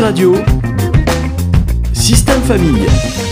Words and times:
Radio, 0.00 0.36
Système 1.92 2.40
Famille. 2.42 3.27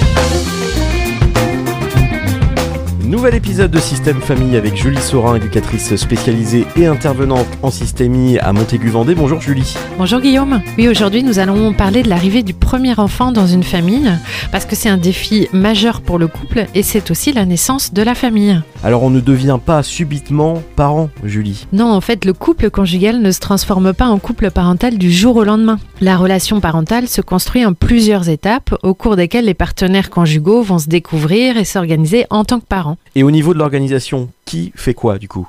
Nouvel 3.06 3.36
épisode 3.36 3.70
de 3.70 3.78
Système 3.78 4.20
Famille 4.20 4.56
avec 4.56 4.74
Julie 4.74 5.00
Saurin, 5.00 5.36
éducatrice 5.36 5.94
spécialisée 5.94 6.66
et 6.76 6.86
intervenante 6.86 7.46
en 7.62 7.70
systémie 7.70 8.36
à 8.40 8.52
Montaigu-Vendée. 8.52 9.14
Bonjour 9.14 9.40
Julie. 9.40 9.76
Bonjour 9.96 10.20
Guillaume. 10.20 10.60
Oui, 10.76 10.88
aujourd'hui 10.88 11.22
nous 11.22 11.38
allons 11.38 11.72
parler 11.72 12.02
de 12.02 12.08
l'arrivée 12.08 12.42
du 12.42 12.52
premier 12.52 12.98
enfant 12.98 13.30
dans 13.30 13.46
une 13.46 13.62
famille 13.62 14.10
parce 14.50 14.64
que 14.64 14.74
c'est 14.74 14.88
un 14.88 14.96
défi 14.96 15.46
majeur 15.52 16.00
pour 16.00 16.18
le 16.18 16.26
couple 16.26 16.66
et 16.74 16.82
c'est 16.82 17.12
aussi 17.12 17.32
la 17.32 17.46
naissance 17.46 17.94
de 17.94 18.02
la 18.02 18.16
famille. 18.16 18.60
Alors 18.82 19.04
on 19.04 19.10
ne 19.10 19.20
devient 19.20 19.60
pas 19.64 19.84
subitement 19.84 20.60
parent, 20.74 21.08
Julie. 21.22 21.68
Non, 21.72 21.92
en 21.92 22.00
fait, 22.00 22.24
le 22.24 22.32
couple 22.32 22.70
conjugal 22.70 23.20
ne 23.20 23.30
se 23.30 23.38
transforme 23.38 23.92
pas 23.94 24.06
en 24.06 24.18
couple 24.18 24.50
parental 24.50 24.98
du 24.98 25.12
jour 25.12 25.36
au 25.36 25.44
lendemain. 25.44 25.78
La 26.00 26.16
relation 26.16 26.60
parentale 26.60 27.06
se 27.06 27.20
construit 27.20 27.64
en 27.64 27.72
plusieurs 27.72 28.28
étapes 28.28 28.74
au 28.82 28.94
cours 28.94 29.14
desquelles 29.14 29.44
les 29.44 29.54
partenaires 29.54 30.10
conjugaux 30.10 30.62
vont 30.62 30.80
se 30.80 30.88
découvrir 30.88 31.56
et 31.56 31.64
s'organiser 31.64 32.26
en 32.30 32.44
tant 32.44 32.58
que 32.58 32.66
parents. 32.66 32.96
Et 33.14 33.22
au 33.22 33.30
niveau 33.30 33.54
de 33.54 33.58
l'organisation, 33.58 34.30
qui 34.46 34.72
fait 34.74 34.94
quoi 34.94 35.18
du 35.18 35.28
coup? 35.28 35.46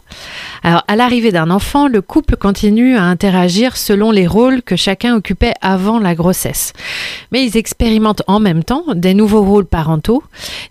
Alors, 0.63 0.83
à 0.87 0.95
l'arrivée 0.95 1.31
d'un 1.31 1.49
enfant, 1.49 1.87
le 1.87 2.01
couple 2.01 2.35
continue 2.35 2.97
à 2.97 3.03
interagir 3.03 3.77
selon 3.77 4.11
les 4.11 4.27
rôles 4.27 4.63
que 4.63 4.75
chacun 4.75 5.15
occupait 5.15 5.53
avant 5.61 5.99
la 5.99 6.15
grossesse. 6.15 6.73
Mais 7.31 7.45
ils 7.45 7.55
expérimentent 7.55 8.23
en 8.27 8.39
même 8.39 8.63
temps 8.63 8.83
des 8.95 9.13
nouveaux 9.13 9.43
rôles 9.43 9.65
parentaux 9.65 10.23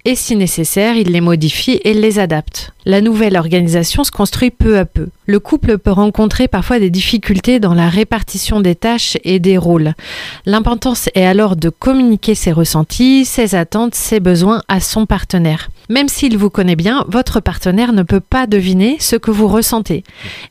et 0.04 0.16
si 0.16 0.36
nécessaire, 0.36 0.96
ils 0.96 1.10
les 1.12 1.20
modifient 1.20 1.80
et 1.84 1.94
les 1.94 2.18
adaptent. 2.18 2.72
La 2.84 3.00
nouvelle 3.00 3.36
organisation 3.36 4.04
se 4.04 4.10
construit 4.10 4.50
peu 4.50 4.78
à 4.78 4.84
peu. 4.84 5.08
Le 5.26 5.40
couple 5.40 5.78
peut 5.78 5.90
rencontrer 5.90 6.46
parfois 6.46 6.78
des 6.78 6.90
difficultés 6.90 7.58
dans 7.58 7.74
la 7.74 7.88
répartition 7.88 8.60
des 8.60 8.76
tâches 8.76 9.18
et 9.24 9.40
des 9.40 9.58
rôles. 9.58 9.94
L'importance 10.46 11.08
est 11.14 11.26
alors 11.26 11.56
de 11.56 11.68
communiquer 11.68 12.34
ses 12.36 12.52
ressentis, 12.52 13.24
ses 13.24 13.56
attentes, 13.56 13.96
ses 13.96 14.20
besoins 14.20 14.62
à 14.68 14.78
son 14.80 15.06
partenaire. 15.06 15.68
Même 15.88 16.08
s'il 16.08 16.36
vous 16.38 16.50
connaît 16.50 16.76
bien, 16.76 17.04
votre 17.08 17.40
partenaire 17.40 17.92
ne 17.92 18.02
peut 18.02 18.15
pas 18.18 18.46
deviner 18.46 18.96
ce 19.00 19.16
que 19.16 19.30
vous 19.30 19.48
ressentez. 19.48 20.04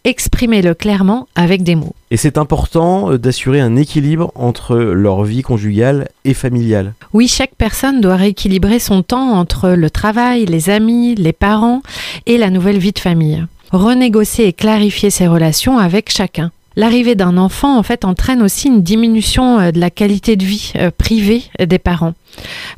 Exprimez-le 0.03 0.73
clairement 0.73 1.27
avec 1.35 1.63
des 1.63 1.75
mots. 1.75 1.95
Et 2.11 2.17
c'est 2.17 2.37
important 2.37 3.11
euh, 3.11 3.17
d'assurer 3.17 3.59
un 3.59 3.75
équilibre 3.75 4.31
entre 4.35 4.75
leur 4.77 5.23
vie 5.23 5.41
conjugale 5.41 6.09
et 6.23 6.33
familiale. 6.33 6.93
Oui, 7.13 7.27
chaque 7.27 7.55
personne 7.55 8.01
doit 8.01 8.15
rééquilibrer 8.15 8.79
son 8.79 9.03
temps 9.03 9.31
entre 9.31 9.69
le 9.69 9.89
travail, 9.89 10.45
les 10.45 10.69
amis, 10.69 11.15
les 11.15 11.33
parents 11.33 11.81
et 12.25 12.37
la 12.37 12.49
nouvelle 12.49 12.77
vie 12.77 12.91
de 12.91 12.99
famille. 12.99 13.45
Renégocier 13.71 14.47
et 14.47 14.53
clarifier 14.53 15.09
ses 15.09 15.27
relations 15.27 15.77
avec 15.77 16.11
chacun. 16.11 16.51
L'arrivée 16.77 17.15
d'un 17.15 17.37
enfant, 17.37 17.77
en 17.77 17.83
fait, 17.83 18.03
entraîne 18.03 18.41
aussi 18.41 18.67
une 18.67 18.83
diminution 18.83 19.59
euh, 19.59 19.71
de 19.71 19.79
la 19.79 19.89
qualité 19.89 20.35
de 20.35 20.43
vie 20.43 20.73
euh, 20.75 20.91
privée 20.95 21.43
des 21.59 21.79
parents, 21.79 22.13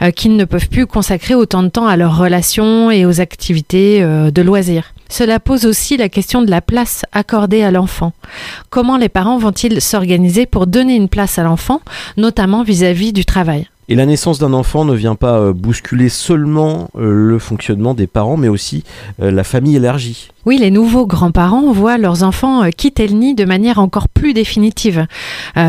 euh, 0.02 0.12
qui 0.12 0.30
ne 0.30 0.46
peuvent 0.46 0.70
plus 0.70 0.86
consacrer 0.86 1.34
autant 1.34 1.64
de 1.64 1.70
temps 1.70 1.88
à 1.88 1.98
leurs 1.98 2.18
relations 2.18 2.92
et 2.92 3.06
aux 3.06 3.22
activités 3.22 4.02
de 4.02 4.42
loisirs. 4.42 4.94
Cela 5.10 5.40
pose 5.40 5.66
aussi 5.66 5.98
la 5.98 6.10
question 6.10 6.42
de 6.42 6.52
la 6.52 6.62
place 6.62 7.04
accordée 7.12 7.64
à 7.64 7.72
l'enfant. 7.72 8.12
Comment 8.70 8.98
les 8.98 9.10
parents 9.10 9.38
vont-ils 9.38 9.82
s'organiser 9.82 10.46
pour 10.46 10.68
donner 10.68 10.96
une 10.96 11.10
place 11.10 11.40
à 11.40 11.44
l'enfant, 11.44 11.82
notamment 12.18 12.64
vis-à-vis 12.64 13.14
du 13.14 13.26
travail? 13.26 13.68
Et 13.90 13.96
la 13.96 14.06
naissance 14.06 14.38
d'un 14.38 14.52
enfant 14.52 14.84
ne 14.84 14.94
vient 14.94 15.16
pas 15.16 15.40
euh, 15.40 15.54
bousculer 15.54 16.10
seulement 16.10 16.90
euh, 16.98 17.10
le 17.10 17.40
fonctionnement 17.40 17.94
des 17.94 18.08
parents, 18.08 18.36
mais 18.36 18.50
aussi 18.50 18.84
euh, 19.22 19.32
la 19.32 19.46
famille 19.46 19.78
élargie. 19.78 20.28
Oui, 20.46 20.58
les 20.58 20.72
nouveaux 20.72 21.06
grands-parents 21.06 21.72
voient 21.72 21.98
leurs 21.98 22.24
enfants 22.24 22.70
quitter 22.76 23.08
le 23.08 23.14
nid 23.14 23.34
de 23.34 23.46
manière 23.46 23.80
encore 23.80 24.10
plus 24.10 24.34
définitive, 24.34 25.06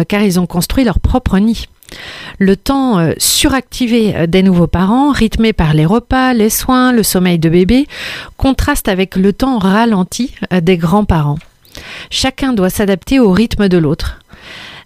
car 0.06 0.22
ils 0.22 0.38
ont 0.38 0.46
construit 0.46 0.84
leur 0.84 1.00
propre 1.00 1.38
nid. 1.38 1.66
Le 2.38 2.54
temps 2.54 3.10
suractivé 3.18 4.28
des 4.28 4.44
nouveaux 4.44 4.68
parents, 4.68 5.10
rythmé 5.10 5.52
par 5.52 5.74
les 5.74 5.84
repas, 5.84 6.32
les 6.32 6.50
soins, 6.50 6.92
le 6.92 7.02
sommeil 7.02 7.40
de 7.40 7.48
bébé, 7.48 7.88
contraste 8.36 8.86
avec 8.86 9.16
le 9.16 9.32
temps 9.32 9.58
ralenti 9.58 10.32
des 10.62 10.76
grands-parents. 10.76 11.38
Chacun 12.10 12.52
doit 12.52 12.70
s'adapter 12.70 13.18
au 13.18 13.32
rythme 13.32 13.68
de 13.68 13.78
l'autre. 13.78 14.20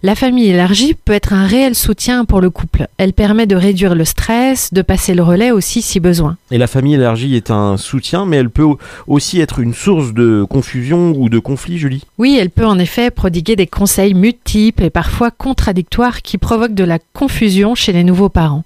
La 0.05 0.17
famille 0.17 0.49
élargie 0.49 0.95
peut 0.95 1.13
être 1.13 1.33
un 1.33 1.47
réel 1.47 1.77
soutien 1.77 2.25
pour 2.25 2.41
le 2.41 2.51
couple. 2.51 2.89
Elle 2.99 3.13
permet 3.13 3.47
de 3.47 3.55
réduire 3.55 3.95
le 3.95 4.05
stress, 4.05 4.75
de 4.75 4.83
passer 4.83 5.15
le 5.15 5.23
relais 5.23 5.53
aussi 5.53 5.81
si 5.81 6.01
besoin. 6.01 6.37
Et 6.51 6.59
la 6.59 6.67
famille 6.67 6.95
élargie 6.95 7.37
est 7.37 7.53
un 7.53 7.77
soutien, 7.77 8.27
mais 8.27 8.39
elle 8.39 8.51
peut 8.51 8.65
au- 8.65 8.79
aussi 9.07 9.41
être 9.41 9.61
une 9.61 9.73
source 9.75 10.13
de 10.13 10.43
confusion 10.43 11.13
ou 11.17 11.29
de 11.29 11.39
conflit, 11.39 11.79
Julie. 11.79 12.03
Oui, 12.19 12.37
elle 12.41 12.51
peut 12.51 12.67
en 12.67 12.81
effet 12.81 13.13
prodiguer 13.13 13.55
des 13.55 13.69
conseils 13.69 14.15
multiples 14.15 14.83
et 14.83 14.91
parfois 14.91 15.31
contradictoires 15.31 16.23
qui 16.23 16.37
provoquent 16.37 16.75
de 16.75 16.83
la 16.85 16.99
confusion 17.13 17.77
chez 17.77 17.93
les 17.93 18.03
nouveaux 18.03 18.29
parents. 18.29 18.65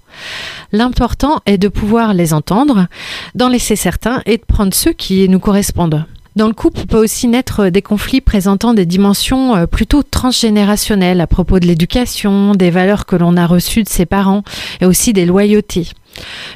L'important 0.71 1.41
est 1.45 1.59
de 1.59 1.67
pouvoir 1.67 2.15
les 2.15 2.33
entendre, 2.33 2.87
d'en 3.35 3.49
laisser 3.49 3.75
certains 3.75 4.23
et 4.25 4.37
de 4.37 4.43
prendre 4.43 4.73
ceux 4.73 4.91
qui 4.93 5.29
nous 5.29 5.39
correspondent. 5.39 6.03
Dans 6.37 6.45
le 6.45 6.53
couple 6.53 6.85
peut 6.85 6.99
aussi 6.99 7.27
naître 7.27 7.69
des 7.69 7.81
conflits 7.81 8.21
présentant 8.21 8.75
des 8.75 8.85
dimensions 8.85 9.55
euh, 9.55 9.65
plutôt 9.65 10.03
transgénérationnelles 10.03 11.19
à 11.19 11.25
propos 11.25 11.59
de 11.59 11.65
l'éducation, 11.65 12.53
des 12.53 12.69
valeurs 12.69 13.07
que 13.07 13.15
l'on 13.15 13.37
a 13.37 13.47
reçues 13.47 13.81
de 13.81 13.89
ses 13.89 14.05
parents 14.05 14.43
et 14.79 14.85
aussi 14.85 15.13
des 15.13 15.25
loyautés. 15.25 15.87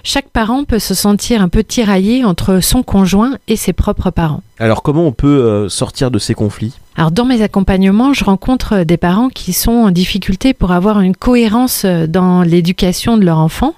Chaque 0.04 0.30
parent 0.30 0.64
peut 0.64 0.80
se 0.80 0.94
sentir 0.94 1.42
un 1.42 1.50
peu 1.50 1.64
tiraillé 1.64 2.26
entre 2.26 2.60
son 2.60 2.82
conjoint 2.84 3.38
et 3.48 3.56
ses 3.56 3.74
propres 3.74 4.10
parents. 4.10 4.42
Alors 4.60 4.84
comment 4.84 5.06
on 5.06 5.12
peut 5.12 5.28
euh, 5.28 5.70
sortir 5.70 6.12
de 6.12 6.20
ces 6.20 6.34
conflits? 6.34 6.74
Alors 6.98 7.12
dans 7.12 7.26
mes 7.26 7.42
accompagnements, 7.42 8.14
je 8.14 8.26
rencontre 8.26 8.84
des 8.84 8.98
parents 8.98 9.30
qui 9.30 9.54
sont 9.54 9.72
en 9.72 9.92
difficulté 9.92 10.54
pour 10.54 10.72
avoir 10.72 11.02
une 11.02 11.16
cohérence 11.16 11.84
euh, 11.86 12.06
dans 12.08 12.42
l'éducation 12.42 13.18
de 13.18 13.26
leur 13.26 13.38
enfant. 13.38 13.76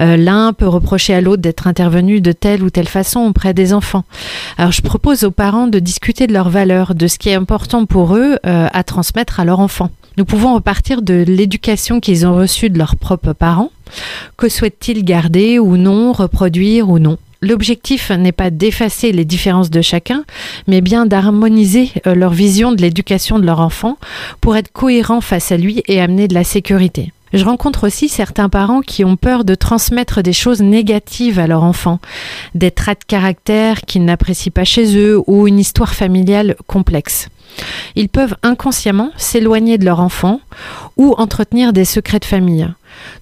Euh, 0.00 0.16
L'un 0.16 0.52
peut 0.52 0.68
reprocher 0.68 1.14
à 1.14 1.20
l'autre 1.20 1.42
d'être 1.42 1.66
intervenu 1.66 2.20
de 2.20 2.32
telle 2.32 2.62
ou 2.62 2.70
telle 2.70 2.88
façon 2.88 3.20
auprès 3.20 3.54
des 3.54 3.72
enfants. 3.72 4.04
Alors 4.56 4.72
je 4.72 4.82
propose 4.82 5.24
aux 5.24 5.30
parents 5.30 5.66
de 5.66 5.78
discuter 5.78 6.26
de 6.26 6.32
leurs 6.32 6.50
valeurs, 6.50 6.94
de 6.94 7.06
ce 7.06 7.18
qui 7.18 7.30
est 7.30 7.34
important 7.34 7.86
pour 7.86 8.16
eux 8.16 8.38
euh, 8.46 8.68
à 8.72 8.84
transmettre 8.84 9.40
à 9.40 9.44
leur 9.44 9.60
enfant. 9.60 9.90
Nous 10.16 10.24
pouvons 10.24 10.54
repartir 10.54 11.02
de 11.02 11.24
l'éducation 11.26 11.98
qu'ils 11.98 12.24
ont 12.24 12.36
reçue 12.36 12.70
de 12.70 12.78
leurs 12.78 12.94
propres 12.94 13.32
parents. 13.32 13.70
Que 14.36 14.48
souhaitent-ils 14.48 15.04
garder 15.04 15.58
ou 15.58 15.76
non, 15.76 16.12
reproduire 16.12 16.88
ou 16.88 16.98
non? 16.98 17.18
L'objectif 17.44 18.10
n'est 18.10 18.32
pas 18.32 18.50
d'effacer 18.50 19.12
les 19.12 19.26
différences 19.26 19.68
de 19.68 19.82
chacun, 19.82 20.24
mais 20.66 20.80
bien 20.80 21.04
d'harmoniser 21.04 21.90
euh, 22.06 22.14
leur 22.14 22.32
vision 22.32 22.72
de 22.72 22.80
l'éducation 22.80 23.38
de 23.38 23.44
leur 23.44 23.60
enfant 23.60 23.98
pour 24.40 24.56
être 24.56 24.72
cohérent 24.72 25.20
face 25.20 25.52
à 25.52 25.58
lui 25.58 25.82
et 25.86 26.00
amener 26.00 26.26
de 26.26 26.34
la 26.34 26.44
sécurité. 26.44 27.12
Je 27.34 27.44
rencontre 27.44 27.88
aussi 27.88 28.08
certains 28.08 28.48
parents 28.48 28.80
qui 28.80 29.04
ont 29.04 29.16
peur 29.16 29.44
de 29.44 29.56
transmettre 29.56 30.22
des 30.22 30.32
choses 30.32 30.62
négatives 30.62 31.40
à 31.40 31.48
leur 31.48 31.64
enfant, 31.64 31.98
des 32.54 32.70
traits 32.70 33.00
de 33.00 33.04
caractère 33.06 33.80
qu'ils 33.80 34.04
n'apprécient 34.04 34.52
pas 34.52 34.62
chez 34.62 34.96
eux 34.96 35.20
ou 35.26 35.48
une 35.48 35.58
histoire 35.58 35.94
familiale 35.94 36.54
complexe. 36.68 37.28
Ils 37.96 38.08
peuvent 38.08 38.36
inconsciemment 38.44 39.10
s'éloigner 39.16 39.78
de 39.78 39.84
leur 39.84 39.98
enfant 39.98 40.40
ou 40.96 41.12
entretenir 41.18 41.72
des 41.72 41.84
secrets 41.84 42.20
de 42.20 42.24
famille. 42.24 42.68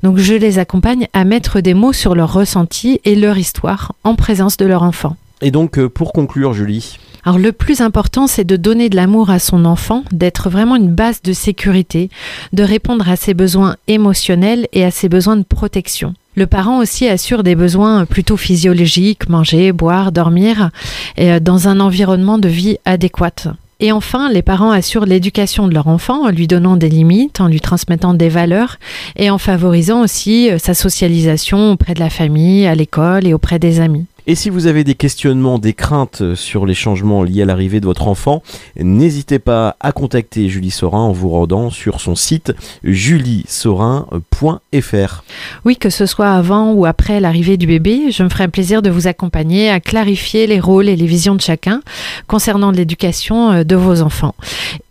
Donc 0.03 0.19
je 0.19 0.35
les 0.35 0.59
accompagne 0.59 1.09
à 1.15 1.25
mettre 1.25 1.61
des 1.61 1.73
mots 1.73 1.95
sur 1.95 2.15
leurs 2.15 2.35
ressentis 2.35 3.01
et 3.05 3.17
leur 3.17 3.39
histoire 3.39 3.93
en 4.05 4.15
présence 4.15 4.59
de 4.59 4.67
leur 4.67 4.83
enfant. 4.83 5.17
Et 5.43 5.51
donc 5.51 5.79
euh, 5.79 5.89
pour 5.89 6.13
conclure, 6.13 6.55
Julie, 6.55 6.99
Alors 7.25 7.39
le 7.39 7.53
plus 7.53 7.81
important, 7.81 8.27
c'est 8.27 8.45
de 8.45 8.57
donner 8.57 8.89
de 8.89 8.97
l'amour 8.97 9.29
à 9.31 9.41
son 9.41 9.65
enfant, 9.65 10.05
d'être 10.13 10.49
vraiment 10.49 10.77
une 10.77 10.95
base 10.95 11.21
de 11.23 11.33
sécurité, 11.33 12.11
de 12.53 12.63
répondre 12.63 13.09
à 13.09 13.17
ses 13.17 13.35
besoins 13.35 13.77
émotionnels 13.89 14.69
et 14.73 14.85
à 14.85 14.93
ses 14.93 15.09
besoins 15.09 15.37
de 15.37 15.45
protection. 15.45 16.15
Le 16.35 16.47
parent 16.47 16.79
aussi 16.79 17.09
assure 17.09 17.43
des 17.43 17.57
besoins 17.57 18.07
plutôt 18.07 18.39
physiologiques, 18.39 19.29
manger, 19.29 19.73
boire, 19.73 20.13
dormir, 20.13 20.71
et 21.17 21.33
euh, 21.33 21.41
dans 21.41 21.69
un 21.69 21.81
environnement 21.81 22.39
de 22.39 22.49
vie 22.49 22.79
adéquat. 22.85 23.53
Et 23.81 23.91
enfin, 23.91 24.31
les 24.31 24.43
parents 24.43 24.71
assurent 24.71 25.07
l'éducation 25.07 25.67
de 25.67 25.75
leur 25.75 25.89
enfant 25.89 26.25
en 26.25 26.31
lui 26.31 26.47
donnant 26.47 26.77
des 26.77 26.89
limites, 26.89 27.41
en 27.41 27.49
lui 27.49 27.61
transmettant 27.61 28.15
des 28.15 28.29
valeurs 28.29 28.79
et 29.17 29.29
en 29.29 29.39
favorisant 29.39 30.03
aussi 30.03 30.51
euh, 30.51 30.59
sa 30.59 30.73
socialisation 30.73 31.73
auprès 31.73 31.95
de 31.95 32.01
la 32.01 32.09
famille, 32.09 32.65
à 32.67 32.77
l'école 32.77 33.27
et 33.27 33.35
auprès 33.35 33.59
des 33.59 33.81
amis. 33.81 34.07
Et 34.27 34.37
si 34.37 34.51
vous 34.51 34.67
avez 34.67 34.85
des 34.85 34.95
questionnements, 34.95 35.59
des 35.59 35.73
craintes 35.73 36.35
sur 36.35 36.65
les 36.65 36.75
changements 36.75 37.25
liés 37.25 37.43
à 37.43 37.45
l'arrivée 37.45 37.81
de 37.81 37.87
votre 37.87 38.07
enfant, 38.07 38.43
n'hésitez 38.79 39.41
pas 39.41 39.77
à 39.81 39.91
contacter 39.91 40.49
Julie 40.49 40.71
Saurin 40.71 41.01
en 41.01 41.13
vous 41.13 41.29
rendant 41.29 41.71
sur 41.71 42.01
son 42.01 42.15
site 42.15 42.53
juliesaurin.fr. 42.85 45.25
Oui, 45.65 45.77
que 45.77 45.91
ce 45.91 46.07
soit 46.07 46.31
avant 46.31 46.73
ou 46.73 46.87
après 46.87 47.19
l'arrivée 47.19 47.57
du 47.57 47.67
bébé, 47.67 48.13
je 48.13 48.23
me 48.23 48.29
ferai 48.29 48.45
un 48.45 48.49
plaisir 48.49 48.81
de 48.81 48.91
vous 48.91 49.09
accompagner 49.09 49.71
à 49.71 49.81
clarifier 49.81 50.47
les 50.47 50.61
rôles 50.61 50.89
et 50.89 50.95
les 50.95 51.07
visions 51.07 51.35
de 51.35 51.41
chacun 51.41 51.81
concernant 52.29 52.71
l'éducation 52.71 53.51
euh, 53.51 53.65
de 53.65 53.75
vos 53.75 54.03
enfants. 54.03 54.37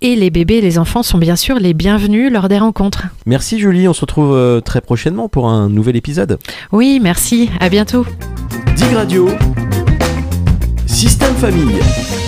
Et 0.01 0.17
les 0.17 0.29
bébés 0.29 0.55
et 0.55 0.61
les 0.61 0.77
enfants 0.77 1.03
sont 1.03 1.17
bien 1.17 1.37
sûr 1.37 1.57
les 1.59 1.73
bienvenus 1.73 2.31
lors 2.31 2.49
des 2.49 2.59
rencontres. 2.59 3.05
Merci 3.25 3.59
Julie, 3.59 3.87
on 3.87 3.93
se 3.93 4.01
retrouve 4.01 4.35
euh, 4.35 4.59
très 4.59 4.81
prochainement 4.81 5.29
pour 5.29 5.47
un 5.47 5.69
nouvel 5.69 5.95
épisode. 5.95 6.37
Oui, 6.71 6.99
merci, 7.01 7.49
à 7.59 7.69
bientôt. 7.69 8.05
Dig 8.75 9.20
Système 10.87 11.35
Famille. 11.35 12.20